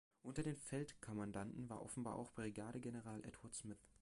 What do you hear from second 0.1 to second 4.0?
Unter den Feldkommandanten war offenbar auch Brigadegeneral Edward Smith.